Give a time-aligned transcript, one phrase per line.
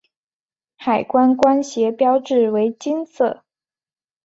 [0.77, 3.43] 海关关衔标志为金色。